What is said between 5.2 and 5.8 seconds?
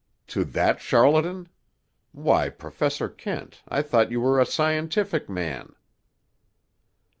man."